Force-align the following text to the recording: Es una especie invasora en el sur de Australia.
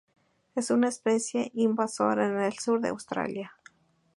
Es 0.55 0.71
una 0.71 0.87
especie 0.87 1.51
invasora 1.53 2.27
en 2.27 2.39
el 2.39 2.53
sur 2.57 2.81
de 2.81 2.89
Australia. 2.89 3.51